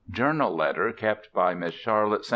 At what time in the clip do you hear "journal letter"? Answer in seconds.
0.09-0.91